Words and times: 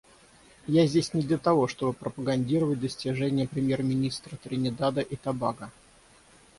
Я 0.67 0.87
здесь 0.87 1.13
не 1.13 1.21
для 1.21 1.37
того, 1.37 1.67
чтобы 1.67 1.93
пропагандировать 1.93 2.79
достижения 2.79 3.47
премьер-министра 3.47 4.35
Тринидада 4.37 5.01
и 5.01 5.15
Тобаго. 5.15 5.71